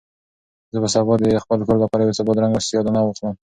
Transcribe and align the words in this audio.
زه 0.73 0.77
به 0.83 0.87
سبا 0.95 1.13
د 1.19 1.25
خپل 1.43 1.59
کور 1.67 1.77
لپاره 1.83 2.01
یو 2.03 2.17
څه 2.17 2.23
بادرنګ 2.27 2.53
او 2.55 2.65
سیاه 2.67 2.83
دانه 2.85 3.01
واخلم. 3.03 3.35